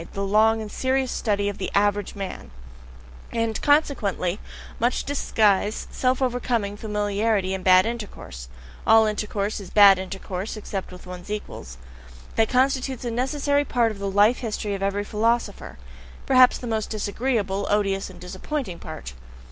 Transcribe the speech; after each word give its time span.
The 0.13 0.25
long 0.25 0.63
and 0.63 0.71
serious 0.71 1.11
study 1.11 1.47
of 1.47 1.59
the 1.59 1.69
AVERAGE 1.75 2.15
man 2.15 2.49
and 3.31 3.61
consequently 3.61 4.39
much 4.79 5.03
disguise, 5.03 5.85
self 5.91 6.23
overcoming, 6.23 6.75
familiarity, 6.75 7.53
and 7.53 7.63
bad 7.63 7.85
intercourse 7.85 8.49
(all 8.87 9.05
intercourse 9.05 9.59
is 9.59 9.69
bad 9.69 9.99
intercourse 9.99 10.57
except 10.57 10.91
with 10.91 11.05
one's 11.05 11.29
equals): 11.29 11.77
that 12.35 12.49
constitutes 12.49 13.05
a 13.05 13.11
necessary 13.11 13.63
part 13.63 13.91
of 13.91 13.99
the 13.99 14.09
life 14.09 14.39
history 14.39 14.73
of 14.73 14.81
every 14.81 15.03
philosopher; 15.03 15.77
perhaps 16.25 16.57
the 16.57 16.65
most 16.65 16.89
disagreeable, 16.89 17.67
odious, 17.69 18.09
and 18.09 18.19
disappointing 18.19 18.79
part. 18.79 19.13